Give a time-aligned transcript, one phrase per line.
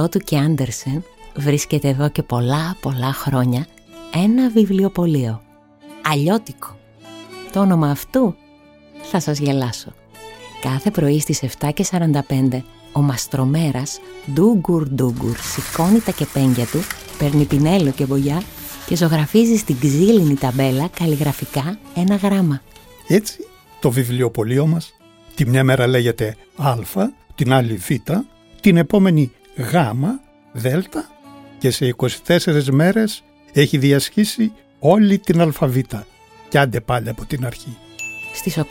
[0.00, 1.04] γωνία Ηροδότου και Άντερσεν
[1.36, 3.66] βρίσκεται εδώ και πολλά πολλά χρόνια
[4.14, 5.42] ένα βιβλιοπωλείο.
[6.02, 6.78] Αλλιώτικο.
[7.52, 8.34] Το όνομα αυτού
[9.02, 9.92] θα σας γελάσω.
[10.60, 14.00] Κάθε πρωί στις 7.45 ο μαστρομέρας
[14.32, 16.80] ντούγκουρ ντούγκουρ σηκώνει τα κεπέγγια του,
[17.18, 18.42] παίρνει πινέλο και βογιά
[18.86, 22.62] και ζωγραφίζει στην ξύλινη ταμπέλα καλλιγραφικά ένα γράμμα.
[23.08, 23.46] Έτσι
[23.80, 24.94] το βιβλιοπωλείο μας
[25.34, 26.74] τη μια μέρα λέγεται Α,
[27.34, 27.90] την άλλη Β
[28.60, 30.20] την επόμενη γάμα,
[30.52, 31.08] δέλτα
[31.58, 31.94] και σε
[32.26, 36.06] 24 μέρες έχει διασχίσει όλη την αλφαβήτα
[36.48, 37.76] και άντε πάλι από την αρχή.
[38.34, 38.66] Στις 8.30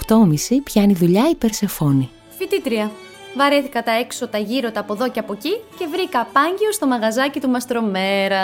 [0.64, 2.10] πιάνει δουλειά η Περσεφόνη.
[2.38, 2.92] Φοιτήτρια.
[3.38, 6.88] Βαρέθηκα τα έξω, τα γύρω, τα από εδώ και από εκεί και βρήκα πάγκιο στο
[6.88, 8.44] μαγαζάκι του Μαστρομέρα.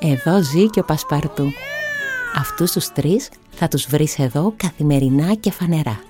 [0.00, 1.52] Εδώ ζει και ο Πασπαρτού.
[2.36, 6.00] Αυτούς τους τρεις θα τους βρεις εδώ καθημερινά και φανερά.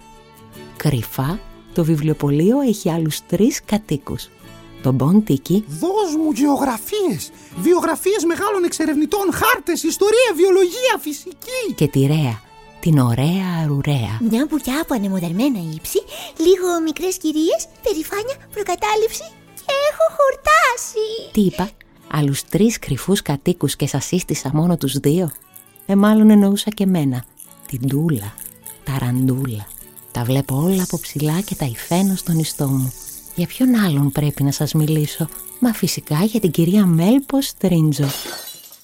[0.76, 1.38] Κρυφά,
[1.74, 4.28] το βιβλιοπωλείο έχει άλλους τρεις κατοίκους
[4.82, 5.64] τον Μποντίκι.
[5.68, 11.62] Δώσ' μου γεωγραφίες, βιογραφίες μεγάλων εξερευνητών, χάρτες, ιστορία, βιολογία, φυσική.
[11.74, 12.40] Και τη Ρέα,
[12.80, 14.12] την ωραία αρουραία.
[14.30, 16.00] Μια μπουκιά από ανεμοδερμένα ύψη,
[16.36, 21.06] λίγο μικρές κυρίες, περηφάνεια, προκατάληψη και έχω χορτάσει.
[21.32, 21.70] Τι είπα,
[22.10, 25.30] άλλους τρεις κρυφούς κατοίκους και σας σύστησα μόνο τους δύο;
[25.86, 27.24] Ε, μάλλον εννοούσα και μένα.
[27.66, 28.34] Την Τούλα,
[28.84, 29.66] τα Ραντούλα.
[30.12, 32.92] Τα βλέπω όλα από ψηλά και τα υφαίνω στον ιστό μου.
[33.40, 35.28] Για ποιον άλλον πρέπει να σας μιλήσω;
[35.58, 38.06] Μα φυσικά για την κυρία Μέλπο Στρίντζο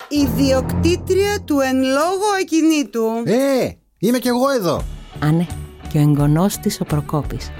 [0.08, 3.04] Ιδιοκτήτρια του εν λόγω ακινήτου.
[3.24, 4.82] Ε, είμαι κι εγώ εδώ.
[5.18, 5.46] Άνε,
[5.92, 7.50] και ο εγγονός της ο Προκόπης.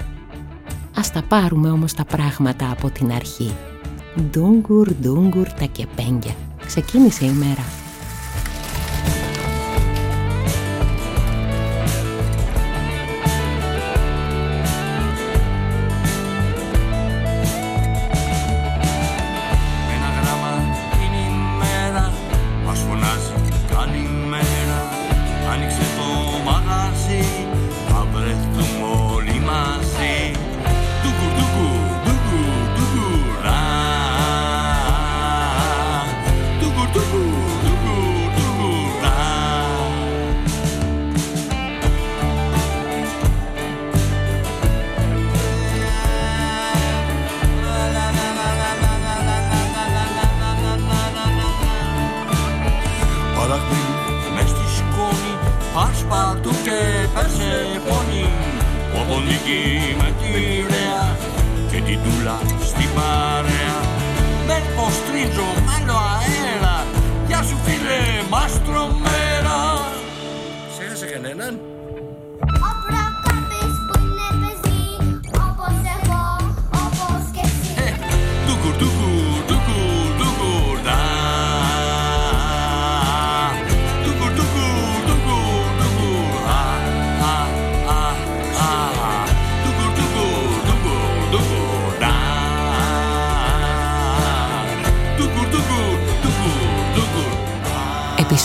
[0.95, 3.55] Ας τα πάρουμε όμως τα πράγματα από την αρχή.
[4.21, 6.35] Ντούγκουρ, ντούγκουρ τα κεπέγγια.
[6.65, 7.63] Ξεκίνησε η μέρα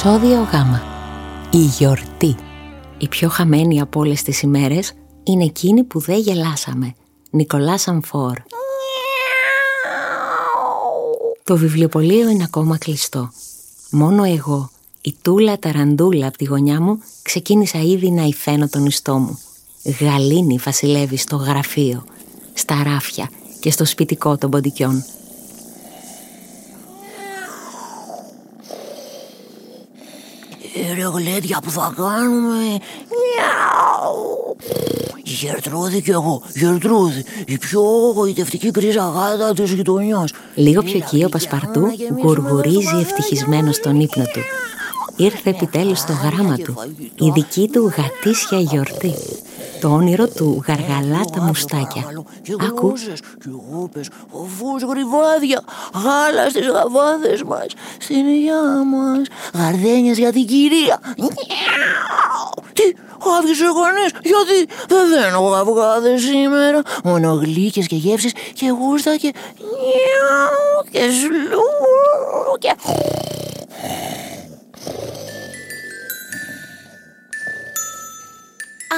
[0.05, 0.55] Επισόδιο Γ.
[1.51, 2.37] Η γιορτή.
[2.99, 4.93] Η πιο χαμένη από όλες τις ημέρες
[5.23, 6.95] είναι εκείνη που δεν γελάσαμε.
[7.31, 8.39] Νικολάς Σαμφόρ.
[11.45, 13.31] Το βιβλιοπωλείο είναι ακόμα κλειστό.
[13.91, 14.71] Μόνο εγώ,
[15.03, 19.39] η τούλα ταραντούλα από τη γωνιά μου, ξεκίνησα ήδη να υφαίνω τον ιστό μου.
[20.01, 22.05] Γαλήνη βασιλεύει στο γραφείο,
[22.55, 25.05] στα ράφια και στο σπιτικό των ποντικιών.
[30.75, 32.79] Ρε γλέντια που θα κάνουμε.
[35.25, 37.81] Γερτρούδη κι εγώ, Γερτρούδη, η πιο
[38.15, 40.33] γοητευτική κρίζα γάτα της γειτονιάς.
[40.55, 41.87] Λίγο πιο εκεί ο Πασπαρτού
[42.23, 44.41] γουργουρίζει ευτυχισμένο στον ύπνο του.
[45.17, 46.75] Ήρθε επιτέλους το γράμμα του,
[47.15, 49.15] η δική του γατήσια γιορτή.
[49.81, 52.05] Το όνειρο του γαργαλά τα μουστάκια.
[52.61, 52.93] Άκου.
[52.93, 54.09] Και εγώ πες,
[54.59, 55.63] φως γρυβάδια,
[55.95, 57.67] γάλα στις γαβάδες μας,
[57.99, 61.01] στην υγειά μας, γαρδένιες για την κυρία.
[62.73, 62.83] Τι,
[63.39, 64.07] Άφησε κανεί.
[64.31, 66.83] Γιατί δεν έχω καυγάδε σήμερα.
[67.05, 69.33] Μόνο γλύκε και γεύσει και γούστα και.
[69.59, 72.75] νιάου και σλου και.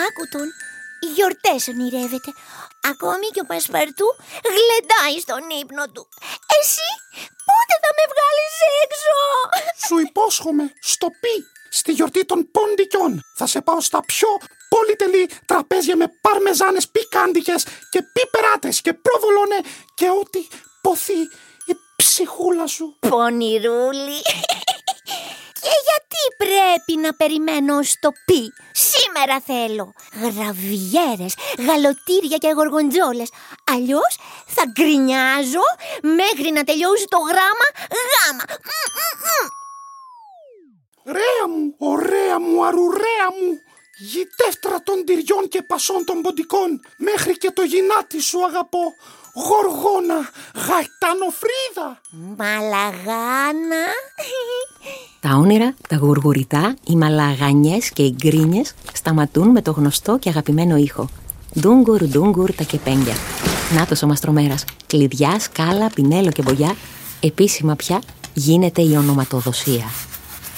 [0.02, 0.49] Άκου τον,
[1.02, 2.31] οι γιορτές ονειρεύεται.
[2.91, 4.08] Ακόμη και ο Πασπαρτού
[4.55, 6.02] γλεντάει στον ύπνο του.
[6.58, 6.91] Εσύ
[7.49, 9.17] πότε θα με βγάλεις έξω;
[9.87, 11.35] Σου υπόσχομαι, στο πι,
[11.79, 13.12] στη γιορτή των ποντικιών.
[13.38, 14.29] Θα σε πάω στα πιο
[14.75, 17.62] πολυτελή τραπέζια με παρμεζάνες πικάντικες
[17.93, 19.58] και πιπεράτες και προβολόνε
[19.94, 20.41] και ό,τι
[20.81, 21.20] ποθεί
[21.70, 22.96] η ψυχούλα σου.
[23.08, 24.19] Πονηρούλη.
[25.64, 25.70] Και
[26.25, 28.53] γιατί πρέπει να περιμένω στο πι.
[28.73, 29.93] Σήμερα θέλω
[30.23, 31.35] γραβιέρες,
[31.67, 33.31] γαλοτήρια και γοργοντζόλες.
[33.73, 34.12] Αλλιώς
[34.47, 35.67] θα γκρινιάζω
[36.19, 37.69] μέχρι να τελειώσει το γράμμα
[38.11, 38.44] γάμα.
[38.49, 39.47] Μμ, μμ, μμ.
[41.17, 43.50] Ρέα μου, ωραία μου, αρουρέα μου.
[43.99, 46.81] Γητεύτρα των τυριών και πασών των ποντικών.
[46.97, 48.85] Μέχρι και το γυνάτι σου αγαπώ.
[49.37, 52.01] Γοργόνα, γαϊτανοφρίδα.
[52.39, 53.85] Μαλαγάνα.
[55.21, 60.77] Τα όνειρα, τα γουργουριτά, οι μαλαγανιές και οι γκρίνιες σταματούν με το γνωστό και αγαπημένο
[60.77, 61.09] ήχο.
[61.61, 63.15] Ντούγκουρ, ντούγκουρ τα κεπέγγια.
[63.77, 64.65] Νάτος ο μαστρομέρας.
[64.87, 66.75] Κλειδιά, σκάλα, πινέλο και μπογιά.
[67.21, 68.03] Επίσημα πια
[68.35, 69.85] γίνεται η ονοματοδοσία.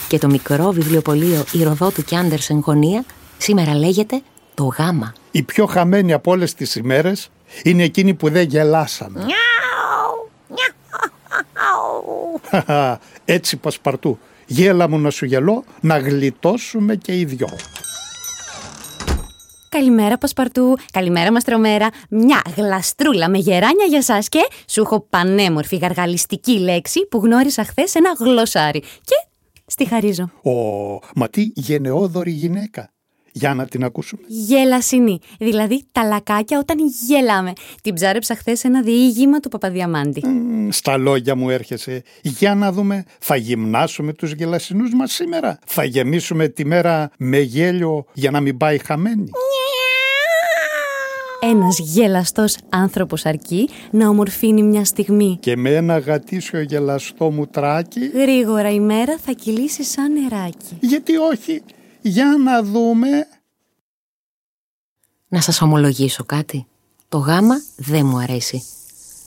[0.08, 3.04] Και το μικρό βιβλιοπωλείο Ηροδότου και Άντερσεν γωνία
[3.38, 4.22] σήμερα λέγεται
[4.56, 5.12] το γάμα.
[5.30, 7.30] Η πιο χαμένη από όλες τις ημέρες
[7.62, 9.24] είναι εκείνη που δεν γελάσαμε.
[13.24, 14.18] Έτσι πασπαρτού.
[14.46, 17.48] Γέλα μου να σου γελώ, να γλιτώσουμε και οι δυο.
[19.68, 20.78] Καλημέρα, Πασπαρτού.
[20.92, 21.88] Καλημέρα, Μαστρομέρα.
[22.10, 27.90] Μια γλαστρούλα με γεράνια για σας και σου έχω πανέμορφη γαργαλιστική λέξη που γνώρισα χθες
[27.90, 28.80] σε ένα γλωσσάρι.
[28.80, 29.26] Και
[29.66, 30.30] στη χαρίζω.
[30.42, 30.52] Ω,
[31.14, 32.90] μα τι γενναιόδορη γυναίκα.
[33.38, 34.22] Για να την ακούσουμε.
[34.26, 35.18] Γελασινή.
[35.38, 36.76] Δηλαδή τα λακάκια όταν
[37.08, 37.52] γελάμε.
[37.82, 40.26] Την ψάρεψα χθες σε ένα διήγημα του Παπαδιαμάντη.
[40.26, 42.02] Μ, Στα λόγια μου έρχεσαι.
[42.22, 48.04] Για να δούμε, θα γυμνάσουμε τους γελασινούς μας σήμερα; Θα γεμίσουμε τη μέρα με γέλιο
[48.12, 49.30] για να μην πάει χαμένη;
[51.40, 55.36] Ένας γελαστός άνθρωπος αρκεί να ομορφύνει μια στιγμή.
[55.40, 60.76] Και με ένα γατήσιο γελαστό μουτράκι, Γρήγορα η μέρα θα κυλήσει σαν νεράκι.
[60.80, 61.62] γιατί όχι,
[62.06, 63.08] για να δούμε.
[65.28, 66.66] Να σας ομολογήσω κάτι.
[67.08, 68.62] Το γάμα δεν μου αρέσει.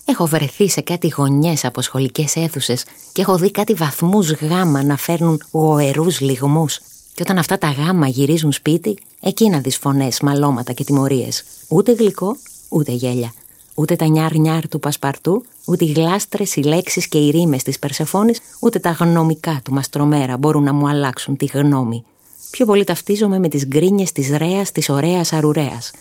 [0.06, 4.98] Έχω βρεθεί σε κάτι γωνιές από σχολικές αίθουσες και έχω δει κάτι βαθμούς γάμα να
[4.98, 6.80] φέρνουν γοερούς λιγμούς.
[7.14, 11.44] Και όταν αυτά τα γάμα γυρίζουν σπίτι, εκεί να δεις φωνές, μαλώματα και τιμωρίες.
[11.68, 12.38] Ούτε γλυκό,
[12.70, 13.34] ούτε γέλια.
[13.76, 17.80] Ούτε τα νιάρ νιάρ του Πασπαρτού, ούτε οι γλάστρες, οι λέξεις και οι ρήμες της
[17.80, 22.06] Περσεφόνης, ούτε τα γνωμικά του Μαστρομέρα μπορούν να μου αλλάξουν τη γνώμη.
[22.52, 25.92] Πιο πολύ ταυτίζομαι με τις γκρίνιες της ρέας της ωραίας αρουρέας.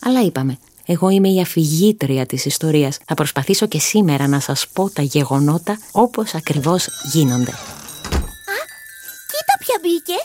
[0.00, 2.98] Αλλά είπαμε, εγώ είμαι η αφηγήτρια της ιστορίας.
[3.04, 7.52] Θα προσπαθήσω και σήμερα να σας πω τα γεγονότα όπως ακριβώς γίνονται.
[9.30, 10.18] Κοίτα ποια μπήκε.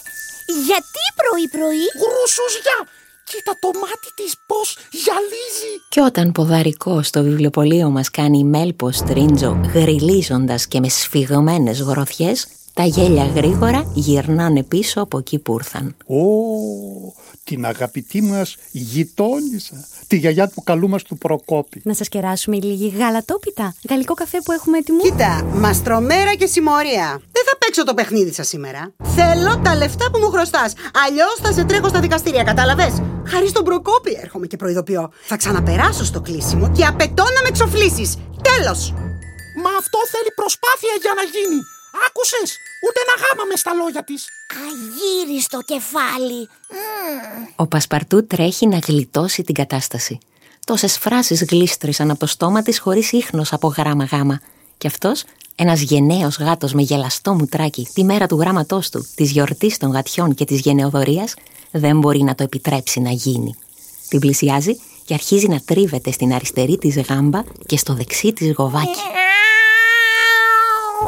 [0.68, 2.80] Γιατί πρωί-πρωί; Γρουσουζιά,
[3.24, 5.74] κοίτα το μάτι της πως γυαλίζει.
[5.90, 12.84] Και όταν ποδαρικό στο βιβλιοπωλείο μας κάνει μέλπο τρίντζο γριλίζοντας και με σφιγμένες γροθιές, τα
[12.84, 15.96] γέλια γρήγορα γυρνάνε πίσω από εκεί που ήρθαν.
[16.08, 16.24] Ω,
[17.44, 21.82] την αγαπητή μας γειτόνισσα, τη γιαγιά του καλού μας του Προκόπη.
[21.84, 25.02] Να σας κεράσουμε λίγη γαλατόπιτα, γαλλικό καφέ που έχουμε έτοιμο.
[25.02, 27.22] Κοίτα, μαστρομέρα και συμμορία.
[27.32, 28.94] Δεν θα παίξω το παιχνίδι σας σήμερα.
[29.04, 30.74] Θέλω τα λεφτά που μου χρωστάς.
[31.08, 35.12] Αλλιώς θα σε τρέχω στα δικαστήρια, κατάλαβες; Χάρη στον Προκόπη έρχομαι και προειδοποιώ.
[35.24, 38.18] Θα ξαναπεράσω στο κλείσιμο και απαιτώ να με εξοφλήσεις.
[38.50, 38.94] Τέλος.
[39.64, 41.60] Μα αυτό θέλει προσπάθεια για να γίνει.
[42.08, 42.58] Άκουσες,
[42.88, 44.28] ούτε ένα γάμα μες στα λόγια της.
[44.68, 46.50] Αγύριστο κεφάλι.
[46.70, 47.46] Μμμ.
[47.56, 50.18] Ο Πασπαρτού τρέχει να γλιτώσει την κατάσταση.
[50.66, 54.42] Τόσες φράσεις γλίστρησαν από το στόμα της χωρίς ίχνος από γράμμα γάμα.
[54.78, 55.24] Και αυτός,
[55.56, 60.34] ένας γενναίος γάτος με γελαστό μουτράκι, τη μέρα του γράμματός του, της γιορτής των γατιών
[60.34, 61.34] και της γενεοδορίας,
[61.72, 63.56] δεν μπορεί να το επιτρέψει να γίνει.
[64.10, 69.00] Την πλησιάζει και αρχίζει να τρίβεται στην αριστερή της γάμπα και στο δεξί της γοβάκι.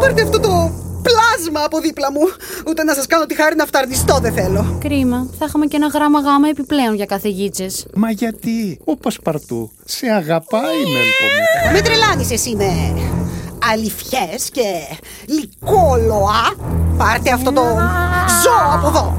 [0.05, 0.71] Πάρτε αυτό το
[1.01, 2.19] πλάσμα από δίπλα μου.
[2.67, 4.77] Ούτε να σας κάνω τη χάρη να φταρνιστώ δεν θέλω.
[4.79, 7.85] Κρίμα, θα έχουμε και ένα γράμμα γάμα επιπλέον για κάθε γίτσες.
[7.95, 11.71] Μα γιατί, ο Πασπαρτού, σε αγαπάει μέλπο μου.
[11.73, 12.93] Με τρελάνεις εσύ με
[13.71, 14.63] αληθιές και
[15.25, 16.53] λικόλοα.
[16.97, 17.61] Πάρτε αυτό το
[18.43, 19.17] ζώο από εδώ.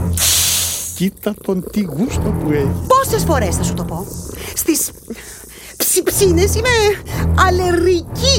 [0.96, 2.70] Κοίτα τον τι γούστο που έχει.
[2.86, 4.06] Πόσες φορές θα σου το πω.
[5.96, 6.76] Στις Ξυψίνες είμαι
[7.46, 8.36] αλλεργική.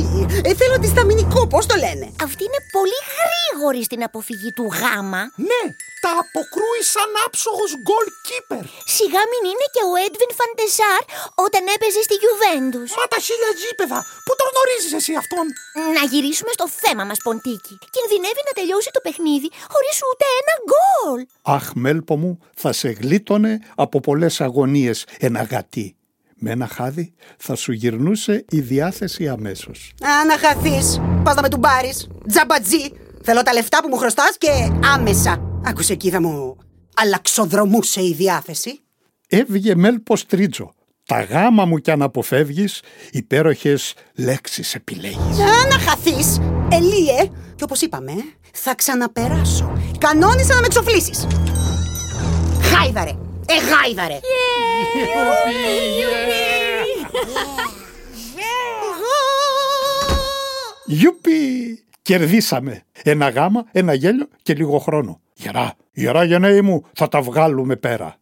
[0.48, 2.06] Ε, θέλω αντισταμινικό, πώς το λένε.
[2.28, 5.22] Αυτή είναι πολύ γρήγορη στην αποφυγή του γάμα.
[5.50, 5.64] Ναι,
[6.04, 8.64] τα αποκρούει σαν άψογος goalkeeper.
[8.96, 11.02] Σιγά μην είναι και ο Έντβιν Φαντεσάρ
[11.46, 12.90] όταν έπαιζε στη Γιουβέντους.
[13.00, 14.00] Μα τα χίλια γήπεδα.
[14.26, 15.46] Πού τον γνωρίζεις εσύ αυτόν.
[15.98, 17.76] Να γυρίσουμε στο θέμα μας, Ποντίκι.
[17.96, 21.20] Κινδυνεύει να τελειώσει το παιχνίδι χωρίς ούτε ένα γκολ.
[21.56, 23.52] Αχ, Μέλπο μου, θα σε γλίτωνε
[23.84, 24.98] από πολλές αγωνίες
[25.28, 25.88] ένα γατί.
[26.40, 29.94] Με ένα χάδι θα σου γυρνούσε η διάθεση αμέσως.
[30.02, 31.02] Α, να χαθείς.
[31.24, 32.08] Πας να με του πάρεις.
[32.28, 32.92] Τζαμπατζή.
[33.24, 34.50] Θέλω τα λεφτά που μου χρωστάς και
[34.94, 35.62] άμεσα.
[35.66, 36.58] Άκουσε εκεί θα μου
[36.96, 38.80] αλλαξοδρομούσε η διάθεση.
[39.28, 40.72] Έβγε Μέλπος Τρίτζο.
[41.06, 45.40] Τα γάμα μου κι αν αποφεύγεις, υπέροχες λέξεις επιλέγεις.
[45.40, 46.40] Α, να χαθείς.
[46.72, 47.30] Ελίε.
[47.56, 48.12] Και όπως είπαμε,
[48.54, 49.78] θα ξαναπεράσω.
[49.98, 51.28] Κανόνισα να με εξοφλήσεις.
[52.72, 53.12] Γάιδαρε.
[53.50, 54.20] Ε, γάιδαρε.
[60.86, 61.84] Γιουπι!
[62.02, 62.84] Κερδίσαμε.
[63.04, 65.20] Ένα γάμα, ένα γέλιο και λίγο χρόνο.
[65.34, 68.20] Γερά, γερά γενναίοι μου, θα τα βγάλουμε πέρα.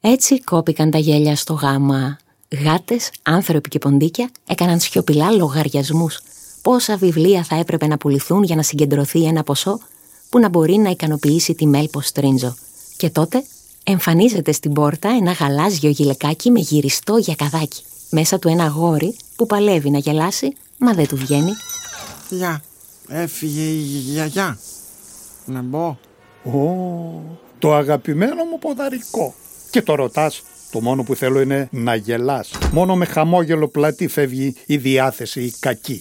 [0.00, 2.18] Έτσι κόπηκαν τα γέλια στο γάμα.
[2.64, 6.20] Γάτες, άνθρωποι και ποντίκια έκαναν σιωπηλά λογαριασμούς.
[6.62, 9.80] Πόσα βιβλία θα έπρεπε να πουληθούν για να συγκεντρωθεί ένα ποσό
[10.30, 12.54] που να μπορεί να ικανοποιήσει τη Μέλπο Στρίντζο.
[12.96, 13.44] Και τότε
[13.90, 17.82] εμφανίζεται στην πόρτα ένα γαλάζιο γυλεκάκι με γυριστό για καδάκι.
[18.10, 21.50] Μέσα του ένα γόρι που παλεύει να γελάσει, μα δεν του βγαίνει.
[22.28, 22.62] Γεια.
[23.08, 24.58] Έφυγε η γιαγιά.
[25.44, 25.96] Να μπω.
[26.44, 29.34] Ω, το αγαπημένο μου ποδαρικό.
[29.70, 32.50] Και το ρωτάς, το μόνο που θέλω είναι να γελάς.
[32.72, 36.00] Μόνο με χαμόγελο πλατή φεύγει η διάθεση η κακή.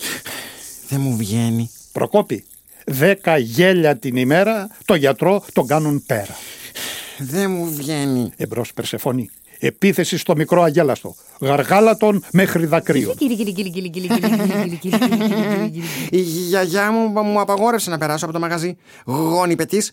[0.89, 1.69] Δεν μου βγαίνει.
[1.91, 2.45] Προκόπη,
[2.85, 6.35] δέκα γέλια την ημέρα, το γιατρό τον κάνουν πέρα.
[7.17, 8.31] Δεν μου βγαίνει.
[8.35, 11.15] Εμπρός Περσεφόνη, επίθεση στο μικρό αγέλαστο.
[11.41, 13.13] Γαργάλατον μέχρι δακρύο.
[16.09, 18.77] Η γιαγιά μου μου απαγόρευσε να περάσω από το μαγαζί.
[19.05, 19.83] Γόνη πετή.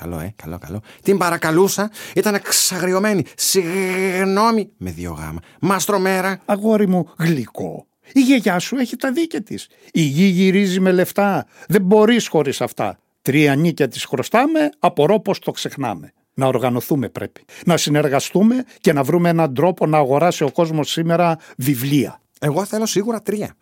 [0.00, 0.80] Καλό, ε, καλό, καλό.
[1.02, 1.90] Την παρακαλούσα.
[2.14, 3.24] Ήταν εξαγριωμένη.
[3.36, 4.70] Συγγνώμη.
[4.76, 5.40] Με δύο γάμα.
[5.60, 6.40] Μαστρομέρα.
[6.44, 7.86] Αγόρι μου, γλυκό.
[8.12, 9.68] Η γιαγιά σου έχει τα δίκαια της.
[9.92, 11.46] Η γη γυρίζει με λεφτά.
[11.68, 12.98] Δεν μπορείς χωρίς αυτά.
[13.22, 16.12] Τρία νίκια της χρωστάμε, απορώ πως το ξεχνάμε.
[16.34, 17.44] Να οργανωθούμε πρέπει.
[17.66, 22.20] Να συνεργαστούμε και να βρούμε έναν τρόπο να αγοράσει ο κόσμος σήμερα βιβλία.
[22.40, 23.54] Εγώ θέλω σίγουρα τρία.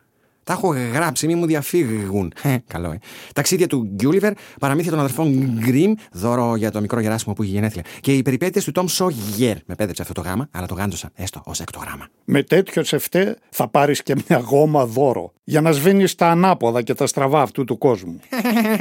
[0.50, 2.32] Τα έχω γράψει, μη μου διαφύγουν.
[2.42, 2.98] Ε, καλό, ε.
[3.34, 7.84] Ταξίδια του Γκιούλιβερ, παραμύθια των αδερφών Γκριμ, δώρο για το μικρό Γεράσιμο που είχε γενέθλια.
[8.00, 9.56] Και οι περιπέτειες του Τόμ Σόγγερ.
[9.66, 12.06] Με πέδεψε αυτό το γάμα, αλλά το γάντωσα έστω ως έκτο γράμμα.
[12.24, 16.94] Με τέτοιο σεφτέ θα πάρεις και μια γόμα δώρο για να σβήνεις τα ανάποδα και
[16.94, 18.20] τα στραβά αυτού του κόσμου.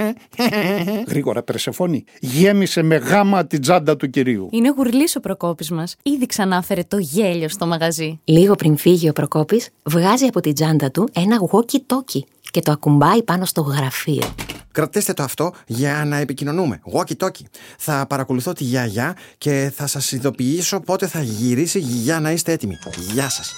[1.10, 4.48] Γρήγορα, Περσεφόνη, γέμισε με γάμα την τσάντα του κυρίου.
[4.52, 5.96] Είναι γουρλής ο Προκόπης μας.
[6.04, 8.20] Ήδη ξανάφερε το γέλιο στο μαγαζί.
[8.24, 13.24] Λίγο πριν φύγει ο Προκόπης, βγάζει από την τσάντα του ένα walkie-talkie και το ακουμπάει
[13.24, 14.34] πάνω στο γραφείο.
[14.72, 16.82] Κρατήστε το αυτό για να επικοινωνούμε.
[16.94, 17.46] Walkie talkie.
[17.78, 22.78] Θα παρακολουθώ τη γιαγιά και θα σας ειδοποιήσω πότε θα γυρίσει για να είστε έτοιμοι.
[23.12, 23.54] Γεια σας.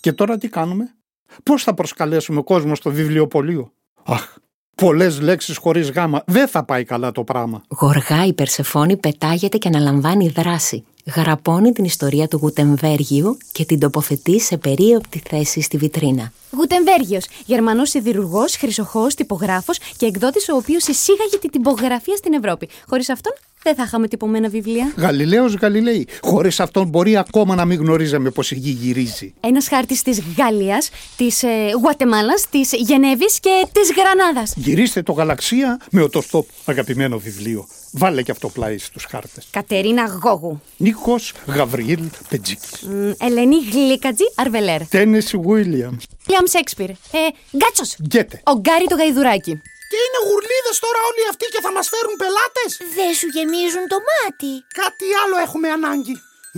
[0.00, 0.94] Και τώρα τι κάνουμε;
[1.42, 3.72] Πώς θα προσκαλέσουμε κόσμο στο βιβλιοπωλείο;
[4.04, 4.34] Αχ,
[4.76, 6.22] πολλές λέξεις χωρίς γάμα.
[6.26, 7.62] Δεν θα πάει καλά το πράγμα.
[7.68, 10.84] Γοργά η Περσεφόνη πετάγεται και αναλαμβάνει δράση.
[11.04, 16.32] Γραπώνει την ιστορία του Γουτεμβέργιου και την τοποθετεί σε περίοπτη θέση στη βιτρίνα.
[16.56, 22.68] Γουτεμβέργιο, Γερμανός σιδηρουργός, χρυσοχό, τυπογράφος και εκδότης ο οποίος εισήγαγε την τυπογραφία στην Ευρώπη.
[22.88, 23.32] Χωρίς αυτόν
[23.62, 24.92] δεν θα είχαμε τυπωμένα βιβλία.
[24.96, 26.08] Γαλιλαίος Γαλιλαίη.
[26.22, 29.34] Χωρίς αυτόν μπορεί ακόμα να μην γνωρίζαμε πως η γη γυρίζει.
[29.40, 31.48] Ένας χάρτης της Γαλλίας, της ε,
[31.82, 34.54] Γουατεμάλας, της Γενέβης και της Γρανάδας.
[34.56, 37.66] Γυρίστε το γαλαξία με το στο αγαπημένο βιβλίο.
[37.92, 39.48] Βάλε και αυτό πλάι στους χάρτες.
[39.50, 40.60] Κατερίνα Γόγου.
[40.76, 42.82] Νίκος Γαβριήλ Πετζίκης.
[42.82, 44.86] Μ, Ελένη Γλίκατζη Αρβελέρ.
[44.88, 46.04] Τένεση Βίλιαμς.
[46.30, 46.90] Λιάμ Σέξπιρ.
[46.90, 47.22] Ε,
[47.58, 47.90] Γκάτσος.
[48.06, 48.36] Γκέτε.
[48.52, 49.54] Ο Γκάρι το γαϊδουράκι.
[49.90, 52.70] Και είναι γουρλίδες τώρα όλοι αυτοί και θα μας φέρουν πελάτες.
[52.98, 54.52] Δεν σου γεμίζουν το μάτι.
[54.80, 56.14] Κάτι άλλο έχουμε ανάγκη.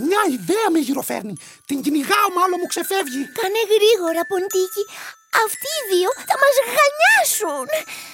[0.07, 1.35] Μια ιδέα με γυροφέρνει.
[1.69, 3.21] Την κυνηγάω μάλλον μου ξεφεύγει.
[3.39, 4.83] Κάνε γρήγορα, Ποντίκι.
[5.45, 7.67] Αυτοί οι δύο θα μας γανιάσουν.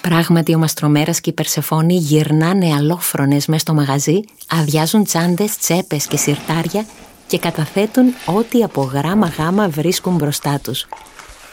[0.08, 4.18] Πράγματι, ο Μαστρομέρας και η Περσεφόνη γυρνάνε αλόφρονες μέσα στο μαγαζί,
[4.58, 6.86] αδειάζουν τσάντες, τσέπες και σιρτάρια
[7.26, 10.86] και καταθέτουν ό,τι από γράμμα γάμα βρίσκουν μπροστά τους.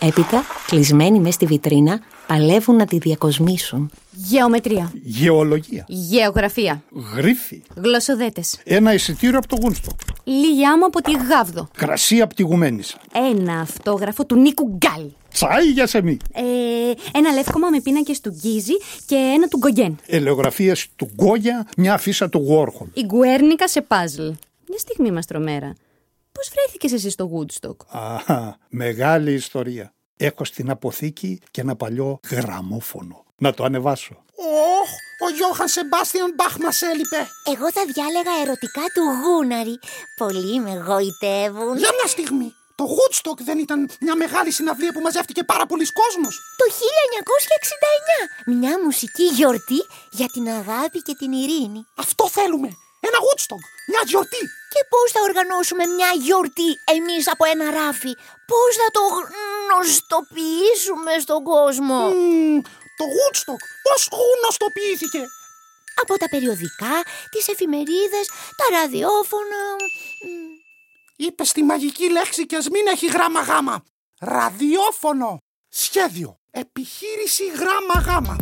[0.01, 3.91] Έπειτα, κλεισμένοι μέσα στη βιτρίνα, παλεύουν να τη διακοσμήσουν.
[4.11, 4.91] Γεωμετρία.
[5.03, 5.85] Γεωλογία.
[5.87, 6.83] Γεωγραφία.
[7.15, 7.61] Γρίφη.
[7.75, 8.59] Γλωσσοδέτες.
[8.63, 9.91] Ένα εισιτήριο από το Γούνστο.
[10.23, 11.67] Λίγη άμμο από τη Γάβδο.
[11.77, 12.97] Κρασί από τη Γουμένισσα.
[13.31, 15.05] Ένα αυτόγραφο του Νίκου Γκάλ.
[15.33, 16.17] Τσάι για σεμί.
[16.33, 16.41] Ε,
[17.17, 19.97] ένα λεύκομα με πίνακες του Γκίζη και ένα του Γκογγέν.
[20.05, 22.87] Ελεογραφίες του Γκόγια, μια αφίσα του Γουόρχολ.
[22.93, 24.21] Η Γκουέρνικα σε παζλ.
[24.67, 25.75] Μια στιγμή, Μαστρομέρα.
[26.31, 27.99] Πώς βρέθηκες εσύ στο Woodstock?
[27.99, 29.93] Α, μεγάλη ιστορία.
[30.17, 33.23] Έχω στην αποθήκη και ένα παλιό γραμμόφωνο.
[33.37, 34.23] Να το ανεβάσω.
[34.35, 34.89] Ωχ,
[35.25, 37.21] ο Γιώχαν Σεμπάστιαν Μπαχ μας έλειπε.
[37.53, 39.79] Εγώ θα διάλεγα ερωτικά του Γούναρη.
[40.17, 41.77] Πολλοί με γοητεύουν.
[41.77, 42.53] Για μια στιγμή.
[42.75, 46.33] Το Woodstock δεν ήταν μια μεγάλη συναυλία που μαζεύτηκε πάρα πολλοί κόσμος.
[46.57, 46.65] Το
[48.45, 48.55] 1969.
[48.57, 49.79] Μια μουσική γιορτή
[50.11, 51.81] για την αγάπη και την ειρήνη.
[51.97, 52.69] Αυτό θέλουμε.
[53.07, 53.63] Ένα Woodstock.
[53.91, 54.43] Μια γιορτή.
[54.73, 58.13] Και πώς θα οργανώσουμε μια γιορτή εμείς από ένα ράφι;
[58.51, 62.61] Πώς θα το γνωστοποιήσουμε στον κόσμο; Μμμ,
[62.99, 63.99] το Woodstock πώς
[64.37, 65.21] γνωστοποιήθηκε;
[66.01, 66.95] Από τα περιοδικά,
[67.31, 68.25] τις εφημερίδες,
[68.59, 69.63] τα ραδιόφωνα.
[70.25, 70.59] Μ,
[71.25, 73.83] Είπε τη μαγική λέξη και ας μην έχει γράμμα γάμα.
[74.19, 75.37] Ραδιόφωνο.
[75.69, 76.39] Σχέδιο.
[76.51, 78.35] Επιχείρηση γράμμα γάμα.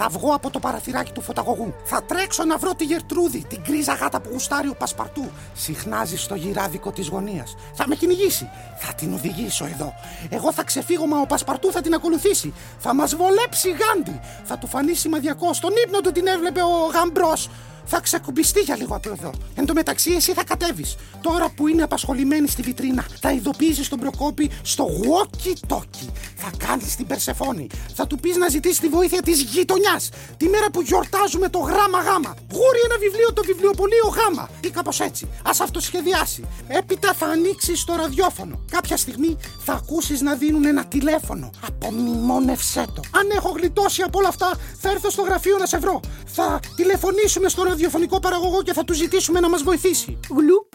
[0.00, 1.74] Θα βγω από το παραθυράκι του φωταγωγού.
[1.84, 5.30] Θα τρέξω να βρω τη Γερτρούδη, την κρίζα γάτα που γουστάρει ο Πασπαρτού.
[5.54, 7.56] Συχνάζει στο γυράδικο της γωνίας.
[7.74, 8.50] Θα με κυνηγήσει.
[8.76, 9.94] Θα την οδηγήσω εδώ.
[10.28, 12.54] Εγώ θα ξεφύγω, μα ο Πασπαρτού θα την ακολουθήσει.
[12.78, 14.20] Θα μας βολέψει γάντι.
[14.44, 15.52] Θα του φανεί σημαδιακό.
[15.52, 17.50] Στον ύπνο του την έβλεπε ο γαμπρός.
[17.90, 19.30] Θα ξεκουμπιστεί για λίγο από εδώ.
[19.54, 20.96] Εν τω μεταξύ, εσύ θα κατέβεις.
[21.22, 26.08] Τώρα που είναι απασχολημένη στη βιτρίνα, θα ειδοποιήσεις τον Προκόπη στο walkie-talkie.
[26.36, 27.66] Θα κάνεις την Περσεφόνη.
[27.94, 30.08] Θα του πεις να ζητήσει τη βοήθεια της γειτονιάς.
[30.36, 32.34] Τη μέρα που γιορτάζουμε το γράμμα γάμα.
[32.52, 34.48] Γούρι ένα βιβλίο το βιβλιοπωλείο γάμα.
[34.60, 35.24] Ή κάπως έτσι.
[35.24, 36.44] Α αυτοσχεδιάσει.
[36.68, 38.60] Έπειτα θα ανοίξεις το ραδιόφωνο.
[38.70, 41.50] Κάποια στιγμή θα ακούσεις να δίνουν ένα τηλέφωνο.
[41.66, 43.00] Απομνημόνευσέ το.
[43.10, 46.00] Αν έχω γλιτώσει από όλα αυτά, θα έρθω στο γραφείο να σε βρω.
[46.26, 50.18] Θα τηλεφωνήσουμε στο ραδιοφωνικό παραγωγό και θα του ζητήσουμε να μας βοηθήσει.
[50.36, 50.68] Γλουπ.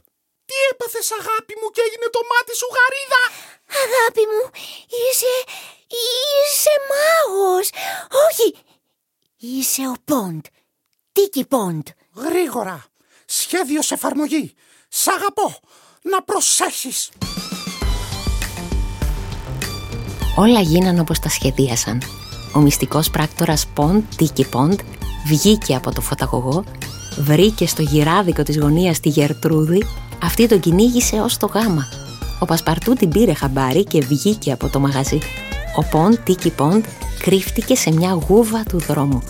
[0.48, 3.24] Τι έπαθες, αγάπη μου, και έγινε το μάτι σου γαρίδα;
[3.84, 4.44] Αγάπη μου,
[5.04, 5.34] είσαι...
[6.44, 7.68] είσαι μάγος.
[8.28, 8.48] Όχι,
[9.38, 10.44] είσαι ο Ποντ.
[11.12, 11.86] Τίκι Ποντ.
[12.16, 12.86] Γρήγορα.
[13.26, 14.54] Σχέδιο σε εφαρμογή.
[14.90, 15.60] Σ' αγαπώ.
[16.02, 17.10] Να προσέχεις.
[20.36, 22.02] Όλα γίναν όπως τα σχεδίασαν.
[22.56, 24.80] Ο μυστικός πράκτορας Ποντ, Τίκι Ποντ,
[25.28, 26.64] βγήκε από το φωταγωγό,
[27.18, 29.86] βρήκε στο γυράδικο της γωνίας τη Γερτρούδη,
[30.24, 31.88] αυτή τον κυνήγησε ως το γάμα.
[32.40, 35.18] Ο Πασπαρτού την πήρε χαμπάρι και βγήκε από το μαγαζί.
[35.78, 36.84] Ο Ποντ, Τίκι Ποντ,
[37.20, 39.24] κρύφτηκε σε μια γούβα του δρόμου.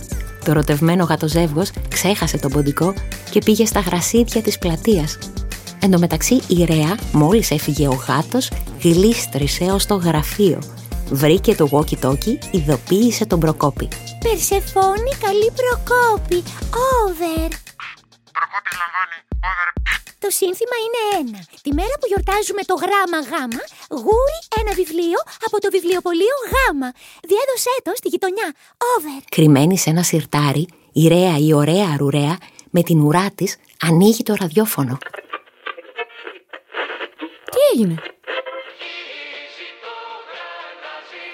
[0.46, 2.94] Το ερωτευμένο γατοζεύγος ξέχασε τον ποντικό
[3.30, 5.18] και πήγε στα γρασίδια της πλατείας.
[5.80, 10.60] Εν τω μεταξύ η Ρέα, μόλις έφυγε ο γάτος, γλίστρησε ως το γραφείο.
[11.10, 13.88] Βρήκε το walkie-talkie, ειδοποίησε τον Προκόπη.
[14.20, 16.44] Περσεφόνη, καλή προκόπη.
[17.02, 17.50] Over.
[18.38, 19.18] Προκόπη λαμβάνει.
[19.50, 19.70] Over.
[20.20, 21.40] Το σύνθημα είναι ένα.
[21.62, 26.90] Τη μέρα που γιορτάζουμε το γράμμα γάμα, γούρι ένα βιβλίο από το βιβλιοπωλείο γάμα.
[27.30, 28.54] Διέδωσέ το στη γειτονιά.
[28.94, 29.18] Over.
[29.30, 32.38] Κρυμμένη σε ένα σιρτάρι, η Ρέα, η ωραία ρουρέα,
[32.70, 34.98] με την ουρά της, ανοίγει το ραδιόφωνο.
[37.52, 37.96] Τι έγινε;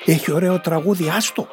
[0.09, 1.47] Έχει ωραίο τραγούδι, άστο.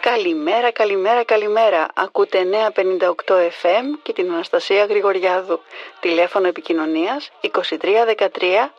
[0.00, 1.88] Καλημέρα, καλημέρα, καλημέρα.
[1.94, 5.60] Ακούτε 958 FM και την Αναστασία Γρηγοριάδου.
[6.00, 7.48] Τηλέφωνο επικοινωνίας 2313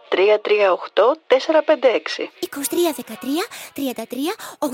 [0.10, 2.30] 338 456.
[2.40, 4.74] 2313 33 84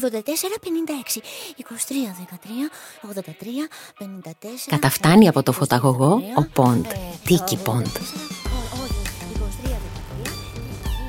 [0.61, 1.21] 56.
[1.57, 2.69] 2313
[3.01, 3.21] 83
[3.99, 4.47] 54.
[4.69, 6.85] Καταφτάνει από το φωταγωγό ο Ποντ,
[7.25, 7.87] Τίκι Ποντ;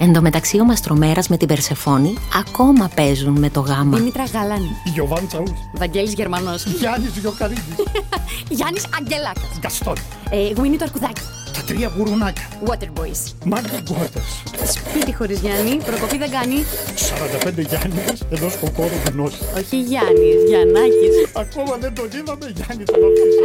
[0.01, 3.97] Εν τω μεταξύ ο Μαστρομέρας με την Περσεφόνη ακόμα παίζουν με το γάμα.
[3.97, 4.77] Δήμητρα Γαλάνη.
[4.85, 5.51] Γιωβάν Τσαούς.
[5.75, 6.65] Βαγγέλης Γερμανός.
[6.65, 7.75] Γιάννης Γιοκαρίδης.
[8.57, 9.59] Γιάννης Αγγελάκας.
[9.59, 9.97] Γκαστόν.
[10.31, 11.21] Ε, Γουίνι το Αρκουδάκη.
[11.53, 12.47] Τα τρία γουρουνάκια.
[12.67, 13.21] Waterboys.
[13.45, 14.43] Μάρκα Γκουάρτας.
[14.75, 15.77] Σπίτι χωρίς Γιάννη.
[15.77, 16.57] Προκοπή δεν κάνει.
[16.97, 19.39] 45 Γιάννης ενός κοκόρου γνώση.
[19.59, 20.39] Όχι Γιάννης.
[20.49, 21.15] Γιαννάκης.
[21.45, 23.45] Ακόμα δεν τον είδαμε, Γιάννη τον αφήσω.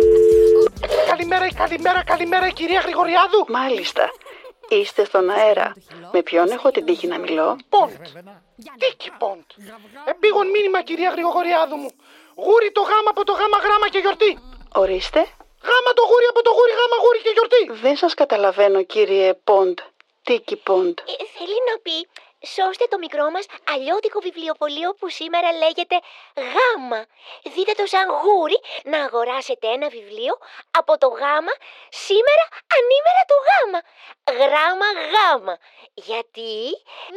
[1.12, 3.42] Καλημέρα, καλημέρα, καλημέρα, κυρία Γρηγοριάδου.
[3.58, 4.04] Μάλιστα.
[4.80, 5.74] Είστε στον αέρα.
[6.12, 7.90] Με ποιον έχω την τύχη να μιλώ; Ποντ.
[8.80, 9.44] Τίκι ποντ.
[10.06, 11.92] Επίγον μήνυμα, κυρία Γρηγοριάδου μου.
[12.36, 14.32] Γούρι το γάμα από το γάμα γράμμα και γιορτή.
[14.84, 15.20] Ορίστε.
[15.70, 17.82] Γάμα το γούρι από το γούρι γάμα γούρι και γιορτή.
[17.84, 19.78] Δεν σας καταλαβαίνω κύριε Ποντ.
[20.24, 20.96] Τίκι Ποντ.
[21.00, 21.98] Ε, θέλει να πει,
[22.56, 25.98] σώστε το μικρό μας αλλιώτικο βιβλιοπωλείο που σήμερα λέγεται
[26.54, 27.02] Γάμα.
[27.54, 30.34] Δείτε το σαν γούρι να αγοράσετε ένα βιβλίο
[30.80, 31.54] από το Γάμα
[32.06, 32.44] σήμερα
[32.78, 33.80] ανήμερα του Γάμα.
[34.40, 35.56] Γράμμα Γάμα.
[35.94, 36.58] Γιατί;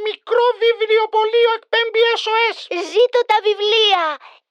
[0.07, 2.59] Μικρό βιβλιοπωλείο εκπέμπει SOS.
[2.93, 4.05] ζήτω τα βιβλία.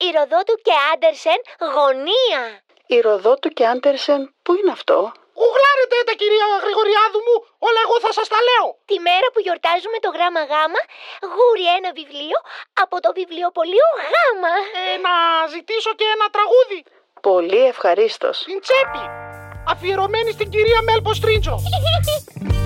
[0.08, 1.40] Ηροδότου και Άντερσεν
[1.76, 2.64] γωνία.
[2.86, 7.36] Η Ροδότου και Άντερσεν, πού είναι αυτό; Ουγλάρετε τα κυρία Γρηγοριάδου μου,
[7.68, 8.68] όλα εγώ θα σας τα λέω.
[8.90, 10.82] Τη μέρα που γιορτάζουμε το γράμμα γάμα,
[11.34, 12.38] γούρι ένα βιβλίο
[12.84, 14.54] από το βιβλιοπωλείο γάμα.
[14.82, 15.14] Ε, να
[15.54, 16.80] ζητήσω και ένα τραγούδι.
[17.30, 18.38] Πολύ ευχαρίστως.
[18.50, 19.04] Την τσέπη.
[19.72, 21.56] Αφιερωμένη στην κυρία Μέλπο Στρίντζο.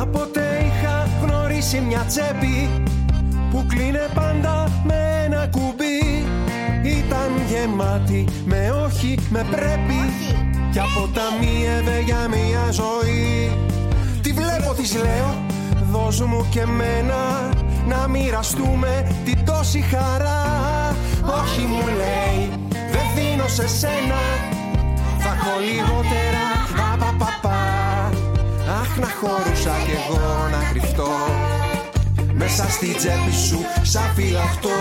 [0.00, 2.84] Κάποτε είχα γνωρίσει μια τσέπη
[3.50, 6.24] που κλείνε πάντα με ένα κουμπί.
[6.82, 10.00] Ήταν γεμάτη με όχι, με πρέπει.
[10.72, 13.52] Κι αποταμίευε για μια ζωή.
[14.22, 15.44] Τη βλέπω, της λέω,
[15.92, 17.50] δώσ' μου και μένα
[17.88, 20.42] Να μοιραστούμε την τόση χαρά.
[21.40, 24.20] Όχι μου λέει, δεν δίνω σε σένα.
[25.18, 26.49] Θα έχω λιγότερα, απαπαπα Αχ
[28.98, 31.12] να χωρούσα κι εγώ να κρυφτώ.
[32.32, 34.78] Μέσα στη τσέπη σου σαν φυλαχτό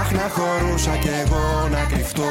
[0.00, 2.30] Αχ να χωρούσα κι εγώ να κρυφτώ.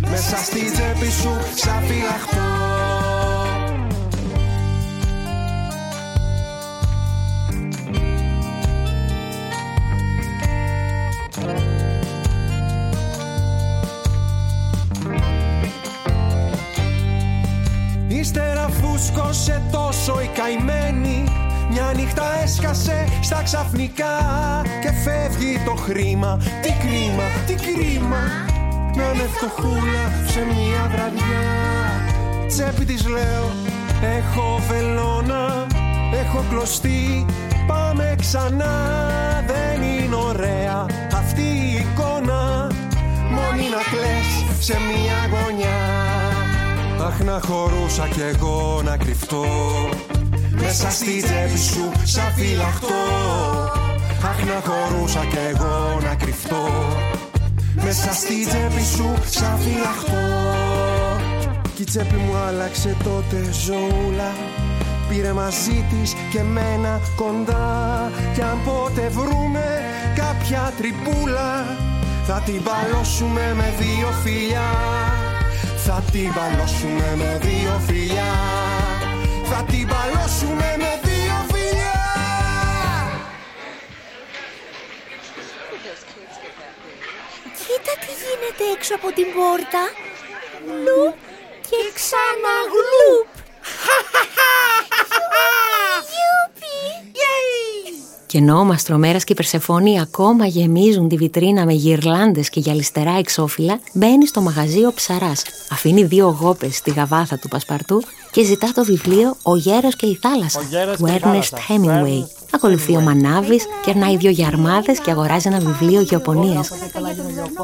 [0.00, 2.63] Μέσα στη τσέπη σου σαν φυλαχτό
[22.74, 24.16] νύχτα έσκασε στα ξαφνικά
[24.82, 26.38] Και φεύγει το χρήμα.
[26.62, 28.22] Τι κρίμα, τι κρίμα.
[28.96, 31.44] Να είναι φτωχούλα σε μια βραδιά.
[32.46, 33.50] Τσέπη της λέω
[34.18, 35.66] Έχω βελόνα
[36.20, 37.26] Έχω κλωστή.
[37.66, 38.74] Πάμε ξανά
[39.46, 42.70] Δεν είναι ωραία Αυτή η εικόνα
[43.30, 45.80] Μόνη να κλαις σε μια γωνιά.
[47.06, 49.44] Αχ να χωρούσα κι εγώ να κρυφτώ
[50.66, 53.02] Μέσα στη τσέπη σου σαν φυλαχτό
[54.28, 56.66] Αχ να χωρούσα κι εγώ να κρυφτώ.
[57.74, 60.26] Μέσα στη τσέπη σου σαν φυλαχτό
[61.74, 64.32] Κι η τσέπη μου άλλαξε τότε ζωούλα
[65.08, 68.10] Πήρε μαζί της και μένα κοντά.
[68.34, 69.66] Κι αν πότε βρούμε
[70.14, 71.64] κάποια τρυπούλα
[72.26, 74.70] Θα την παλώσουμε με δύο φιλιά.
[75.76, 78.63] Θα την παλώσουμε με δύο φιλιά
[79.56, 82.02] Θα την παλώσουμε με δύο φιλιά
[87.58, 89.82] Κοίτα τι γίνεται έξω από την πόρτα.
[90.66, 91.14] Γλουπ
[91.68, 93.34] και ξανά γλουπ.
[98.34, 103.18] Και ενώ ο Μαστρομέρας και η Περσεφόνη ακόμα γεμίζουν τη βιτρίνα με γυρλάντες και γυαλιστερά
[103.18, 108.72] εξώφυλλα, μπαίνει στο μαγαζί ο Ψαράς, αφήνει δύο γόπες στη γαβάθα του Πασπαρτού και ζητά
[108.74, 110.60] το βιβλίο «Ο γέρος και η θάλασσα»
[110.96, 112.26] του Ernest Hemingway.
[112.50, 116.70] Ακολουθεί ο Μανάβης, κερνάει δύο γιαρμάδες και αγοράζει ένα βιβλίο γεωπονίας.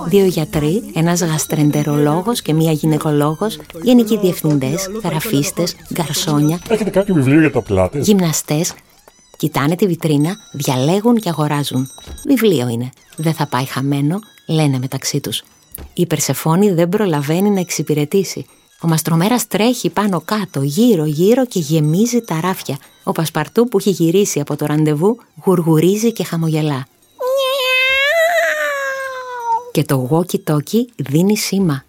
[0.06, 7.52] Δύο γιατροί, ένας γαστρεντερολόγος και μία γυναικολόγος, γενικοί διευθυντές, γραφίστες, γκαρσόνια, Έχετε κάποιο βιβλίο για
[7.52, 8.06] τα πλάτες.
[8.06, 8.74] γυμναστές,
[9.40, 11.90] κοιτάνε τη βιτρίνα, διαλέγουν και αγοράζουν.
[12.24, 12.90] Βιβλίο είναι.
[13.16, 15.42] Δεν θα πάει χαμένο, λένε μεταξύ τους.
[15.94, 18.46] Η Περσεφόνη δεν προλαβαίνει να εξυπηρετήσει.
[18.80, 22.78] Ο Μαστρομέρας τρέχει πάνω κάτω, γύρω γύρω και γεμίζει τα ράφια.
[23.04, 26.86] Ο Πασπαρτού που έχει γυρίσει από το ραντεβού γουργουρίζει και χαμογελά.
[29.72, 31.84] Και το walkie-talkie δίνει σήμα.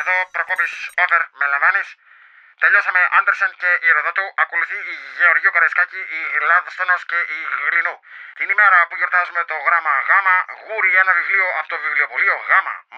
[0.00, 1.88] Εδώ Προκόπης Over, με λαμβάνεις;
[2.62, 4.26] Τελειώσαμε Άντερσεν και η Ροδότου.
[4.42, 7.96] Ακολουθεί η Γεωργίου Καραϊσκάκη, η Γλάδστονος και η Γλινού.
[8.38, 10.10] Την ημέρα που γιορτάζουμε το γράμμα Γ,
[10.64, 12.50] γούρι ένα βιβλίο από το βιβλιοπωλείο Γ.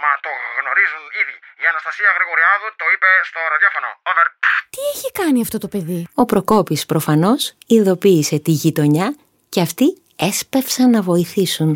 [0.02, 1.36] Μα το γνωρίζουν ήδη.
[1.62, 3.88] Η Αναστασία Γρηγοριάδου το είπε στο ραδιόφωνο.
[4.10, 4.26] Over.
[4.74, 7.42] Τι έχει κάνει αυτό το παιδί; Ο Προκόπης προφανώς
[7.74, 9.06] ειδοποίησε τη γειτονιά
[9.54, 9.86] και αυτοί
[10.28, 11.70] έσπευσαν να βοηθήσουν.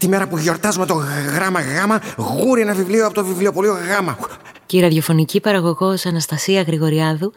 [0.00, 0.96] Τη μέρα που γιορτάζουμε το
[1.36, 4.14] γράμμα γάμα, γούρι ένα βιβλίο από το βιβλιοπωλείο γάμα.
[4.70, 7.32] Και η ραδιοφωνική παραγωγός Αναστασία Γρηγοριάδου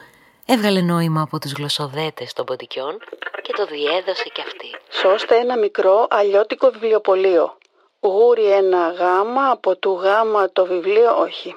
[0.45, 2.97] έβγαλε νόημα από τους γλωσσοδέτες των ποντικιών
[3.41, 4.75] και το διέδωσε κι αυτή.
[4.89, 7.57] Σώστε ένα μικρό αλλιώτικο βιβλιοπωλείο.
[7.99, 11.55] Γούρι ένα γάμα, από του γάμα το βιβλίο όχι.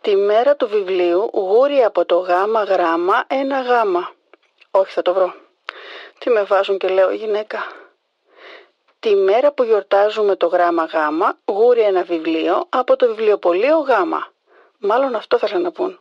[0.00, 4.12] Τη μέρα του βιβλίου γούρι από το γάμα γράμμα ένα γάμα.
[4.70, 5.34] Όχι θα το βρω.
[6.18, 7.58] Τι με βάζουν και λέω γυναίκα.
[9.00, 14.31] Τη μέρα που γιορτάζουμε το γράμμα γάμα γούρι ένα βιβλίο από το βιβλιοπωλείο γάμα.
[14.82, 15.98] Μάλλον αυτό θέλουν να πούν.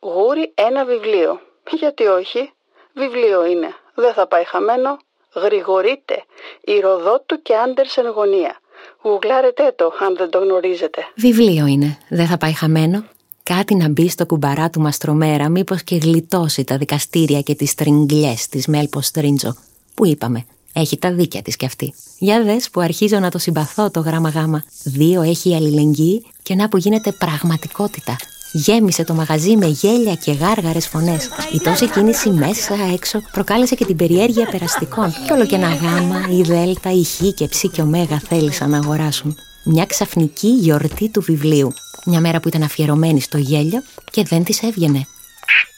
[0.00, 1.40] Γούρι ένα βιβλίο.
[1.78, 2.52] Γιατί όχι;
[2.94, 3.74] Βιβλίο είναι.
[3.94, 4.96] Δεν θα πάει χαμένο.
[5.34, 6.24] Γρηγορείτε.
[6.60, 8.60] Η Ροδότου και Άντερσεν γωνία.
[9.02, 11.06] Γουγκλάρετε το αν δεν το γνωρίζετε.
[11.14, 13.04] Βιβλίο είναι, δεν θα πάει χαμένο.
[13.42, 18.34] Κάτι να μπει στο κουμπαρά του Μαστρομέρα, μήπως και γλιτώσει τα δικαστήρια και τις τριγκλιέ
[18.50, 19.56] της Μέλπος Στρίντζο,
[19.94, 20.46] που είπαμε,
[20.80, 21.94] έχει τα δίκια της κι αυτή.
[22.18, 24.64] Για δες που αρχίζω να το συμπαθώ το γράμμα γάμα.
[24.84, 28.16] Δύο έχει η αλληλεγγύη και να που γίνεται πραγματικότητα.
[28.52, 31.28] Γέμισε το μαγαζί με γέλια και γάργαρες φωνές.
[31.52, 35.14] Η τόση κίνηση μέσα, έξω, προκάλεσε και την περιέργεια περαστικών.
[35.26, 38.78] Κι όλο και ένα γάμα, η δέλτα, η χ και ψ και ωμέγα θέλησαν να
[38.78, 39.36] αγοράσουν.
[39.64, 41.72] Μια ξαφνική γιορτή του βιβλίου.
[42.04, 45.06] Μια μέρα που ήταν αφιερωμένη στο γέλιο και δεν της έβγαινε.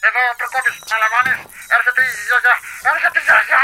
[0.06, 1.38] Εδώ ο Προκόπης, με λαμβάνεις.
[1.76, 2.54] Έρχεται η γιαγιά,
[2.92, 3.62] έρχεται η γιαγιά.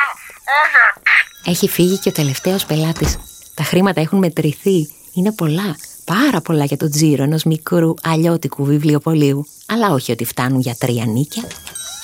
[0.61, 1.06] Over.
[1.49, 3.17] Έχει φύγει και ο τελευταίος πελάτης.
[3.55, 4.89] Τα χρήματα έχουν μετρηθεί.
[5.15, 5.77] Είναι πολλά.
[6.05, 9.45] Πάρα πολλά για το τζίρο ενός μικρού αλλιώτικου βιβλιοπολίου.
[9.67, 11.43] Αλλά όχι ότι φτάνουν για τρία νίκια.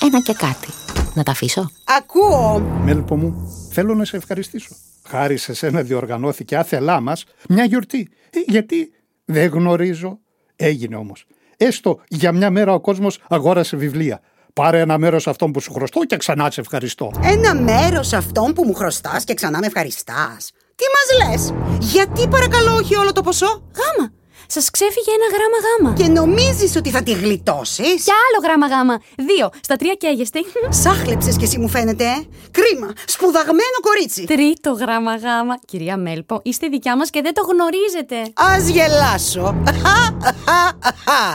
[0.01, 0.67] Ένα και κάτι.
[1.13, 1.69] Να τα αφήσω.
[1.83, 2.59] Ακούω.
[2.59, 4.75] Μέλπο μου, θέλω να σε ευχαριστήσω.
[5.07, 8.09] Χάρη σε σένα διοργανώθηκε άθελά μας μια γιορτή.
[8.29, 8.91] Ε, γιατί
[9.25, 10.19] δεν γνωρίζω.
[10.55, 11.25] Έγινε όμως.
[11.57, 14.21] Έστω για μια μέρα ο κόσμος αγόρασε βιβλία.
[14.53, 17.11] Πάρε ένα μέρος αυτών που σου χρωστώ και ξανά σε ευχαριστώ.
[17.23, 20.51] Ένα μέρος αυτών που μου χρωστάς και ξανά με ευχαριστάς.
[20.75, 24.11] Τι μας λες, Γιατί παρακαλώ όχι όλο το ποσό; Γάμα.
[24.47, 25.93] Σας ξέφυγε ένα γράμμα γάμα.
[25.97, 29.01] Και νομίζεις ότι θα τη γλιτώσεις; Και άλλο γράμμα γάμα.
[29.17, 29.49] Δύο.
[29.61, 30.39] Στα τρία καίγεστε.
[30.83, 32.93] Σάχλεψε κι εσύ μου φαίνεται, ε; Κρίμα.
[33.07, 34.23] Σπουδαγμένο κορίτσι.
[34.25, 35.59] Τρίτο γράμμα γάμα.
[35.65, 38.17] Κυρία Μέλπο, είστε δικιά μας και δεν το γνωρίζετε.
[38.33, 39.55] Α γελάσω.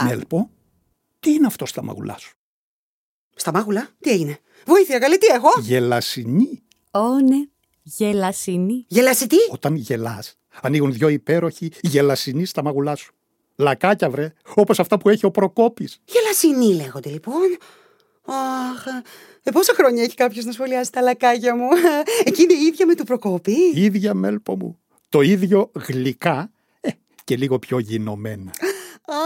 [0.07, 0.49] Μέλπο,
[1.19, 2.38] τι είναι αυτό στα μαγουλά σου;
[3.39, 6.61] Στα μάγουλα, τι έγινε; Βοήθεια, καλή, τι έχω; Γελασινή.
[6.91, 7.37] Ω, ναι.
[7.83, 8.85] Γελασινή.
[8.87, 13.13] Γελασιτή; Όταν γελάς, ανοίγουν δυο υπέροχοι γελασινοί στα μαγουλά σου.
[13.55, 16.01] Λακάκια, βρε, όπως αυτά που έχει ο Προκόπης.
[16.05, 17.57] Γελασινή λέγονται λοιπόν.
[18.25, 18.85] Αχ,
[19.43, 21.67] ε, πόσα χρόνια έχει κάποιος να σχολιάσει τα λακάκια μου;
[22.23, 24.79] Εκείνη η ίδια με του Προκόπη; ίδια μέλπο μου.
[25.09, 26.89] Το ίδιο γλυκά ε,
[27.23, 28.51] και λίγο πιο γινωμένα.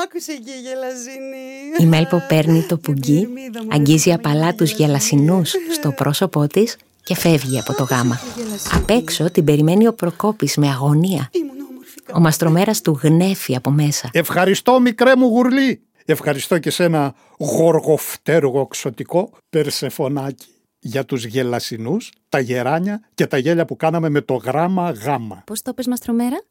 [0.04, 1.46] Άκουσε και η γελασινή.
[1.80, 3.28] Η Μέλπο παίρνει το πουγγί,
[3.72, 8.20] αγγίζει απαλά τους γελασινούς στο πρόσωπό της και φεύγει από το γάμα.
[8.74, 11.30] Απ' έξω την περιμένει ο Προκόπης με αγωνία.
[12.14, 14.10] Ο μαστρομέρας του γνέφει από μέσα.
[14.14, 15.82] Ευχαριστώ μικρέ μου γουρλί.
[16.06, 20.48] Ευχαριστώ και σένα γοργοφτέργο ξωτικό περσεφωνάκι
[20.80, 25.44] για τους γελασινούς, τα γεράνια και τα γέλια που κάναμε με το γράμμα γάμα.
[25.46, 26.44] Πώς το πες μαστρομέρα;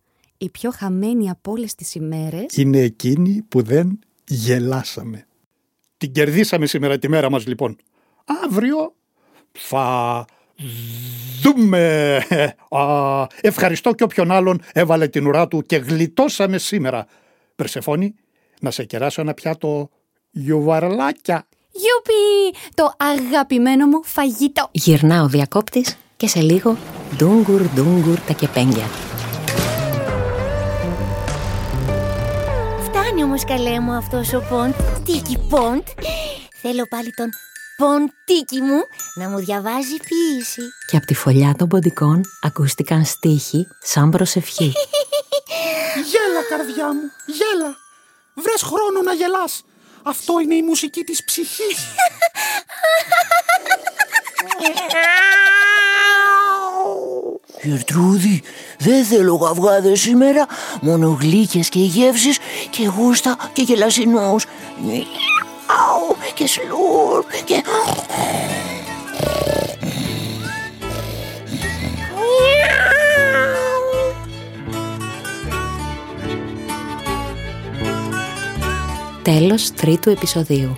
[0.42, 5.26] Η πιο χαμένη από όλες τις ημέρες Είναι εκείνη που δεν γελάσαμε.
[5.96, 7.76] Την κερδίσαμε σήμερα τη μέρα μας λοιπόν.
[8.44, 8.94] Αύριο
[9.52, 10.24] θα
[11.42, 12.16] δούμε.
[12.70, 17.06] Α, ευχαριστώ και όποιον άλλον έβαλε την ουρά του και γλιτώσαμε σήμερα.
[17.56, 18.14] Περσεφόνη,
[18.60, 19.90] να σε κεράσω ένα πιάτο
[20.30, 21.46] γιουβαρλάκια.
[21.70, 22.58] Γιουπι!
[22.74, 24.68] Το αγαπημένο μου φαγητό.
[24.72, 26.76] Γυρνά ο διακόπτης και σε λίγο
[27.16, 29.11] ντούγκουρ ντούγκουρ τα κεπέγγια.
[33.12, 35.82] Φτάνει όμως καλέ μου αυτός ο ποντ, τίκι ποντ.
[36.62, 37.28] Θέλω πάλι τον
[37.76, 38.80] ποντίκι μου
[39.14, 40.62] να μου διαβάζει ποίηση.
[40.86, 44.72] Και από τη φωλιά των ποντικών ακούστηκαν στίχοι σαν προσευχή.
[46.10, 47.76] Γέλα καρδιά μου, γέλα.
[48.34, 49.62] Βρες χρόνο να γελάς.
[50.02, 51.78] Αυτό είναι η μουσική της ψυχής.
[57.62, 58.42] Γερτρούδη,
[58.78, 60.46] δεν θέλω καυγάδες σήμερα,
[60.80, 62.38] μόνο γλύκες και γεύσεις
[62.70, 64.44] και γούστα και γελασινούς.
[65.66, 67.64] Αου, και σλουρ και...
[79.22, 80.76] Τέλος τρίτου επεισοδίου.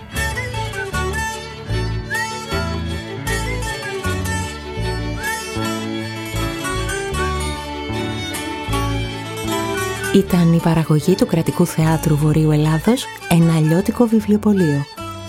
[10.14, 14.84] Ήταν η παραγωγή του Κρατικού Θεάτρου Βορείου Ελλάδος ένα αλλιώτικο βιβλιοπωλείο.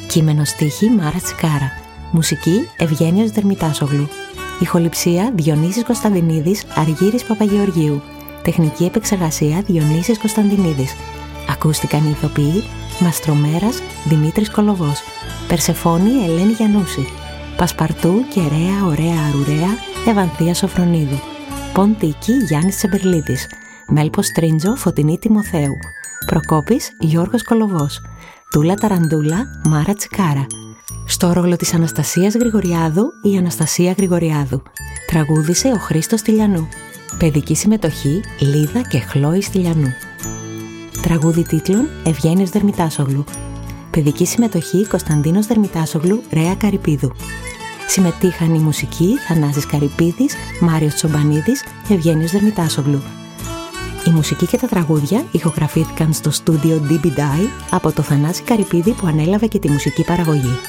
[0.07, 1.71] Κείμενο στίχη Μάρα Τσικάρα.
[2.11, 4.07] Μουσική Ευγένιος Δερμητάσογλου.
[4.59, 8.01] Ηχοληψία Διονύσης Κωνσταντινίδης Αργύρης Παπαγεωργίου.
[8.41, 10.95] Τεχνική επεξεργασία Διονύσης Κωνσταντινίδης.
[11.49, 12.63] Ακούστηκαν οι ηθοποιοί
[12.99, 15.01] Μαστρομέρας Δημήτρης Κολοβός.
[15.47, 17.07] Περσεφόνη Ελένη Γιαννούση.
[17.57, 21.19] Πασπαρτού και Ρέα Ωραία Αρουρέα Ευανθία Σοφρονίδου.
[21.73, 23.47] Ποντίκη Γιάννης Τσεμπερλίδης.
[23.87, 25.73] Μέλπο Τρίντζο Φωτεινή Τιμοθέου.
[26.25, 28.01] Προκόπης Γιώργος Κολοβός.
[28.51, 30.45] Τούλα Ταραντούλα Μάρα Τσικάρα.
[31.05, 34.61] Στο ρόλο της Αναστασίας Γρηγοριάδου η Αναστασία Γρηγοριάδου.
[35.07, 36.67] Τραγούδισε ο Χρήστος Τηλιανού.
[37.17, 39.93] Παιδική συμμετοχή Λίδα και Χλώη Τηλιανού.
[41.01, 43.23] Τραγούδι τίτλων Ευγένιος Δερμητάσογλου.
[43.91, 47.11] Παιδική συμμετοχή Κωνσταντίνος Δερμητάσογλου, Ρέα Καρυπίδου.
[47.87, 53.01] Συμμετείχαν η μουσική Θανάσης Καρυπίδης, Μάριος Τσομπανίδης, Ευγένιος Δερμητάσογλου.
[54.07, 59.07] Η μουσική και τα τραγούδια ηχογραφήθηκαν στο στούντιο DB Die από το Θανάση Καρυπίδη που
[59.07, 60.59] ανέλαβε και τη μουσική παραγωγή.